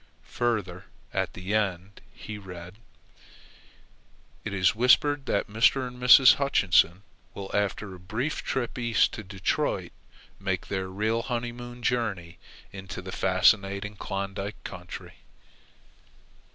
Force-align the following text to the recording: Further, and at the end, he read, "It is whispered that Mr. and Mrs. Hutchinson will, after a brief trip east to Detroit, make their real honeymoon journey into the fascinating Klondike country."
Further, 0.33 0.85
and 1.13 1.21
at 1.21 1.33
the 1.33 1.53
end, 1.53 2.01
he 2.11 2.39
read, 2.39 2.77
"It 4.43 4.51
is 4.51 4.73
whispered 4.73 5.27
that 5.27 5.47
Mr. 5.47 5.87
and 5.87 5.99
Mrs. 6.01 6.37
Hutchinson 6.37 7.03
will, 7.35 7.51
after 7.53 7.93
a 7.93 7.99
brief 7.99 8.43
trip 8.43 8.79
east 8.79 9.11
to 9.11 9.23
Detroit, 9.23 9.91
make 10.39 10.69
their 10.69 10.87
real 10.87 11.21
honeymoon 11.21 11.83
journey 11.83 12.39
into 12.71 13.03
the 13.03 13.11
fascinating 13.11 13.95
Klondike 13.95 14.63
country." 14.63 15.17